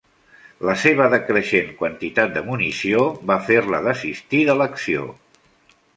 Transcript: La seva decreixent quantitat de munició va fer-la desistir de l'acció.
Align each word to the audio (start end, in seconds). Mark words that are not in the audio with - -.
La 0.67 0.73
seva 0.83 1.09
decreixent 1.13 1.69
quantitat 1.83 2.33
de 2.37 2.43
munició 2.47 3.03
va 3.33 3.37
fer-la 3.51 3.83
desistir 3.89 4.41
de 4.49 4.57
l'acció. 4.63 5.05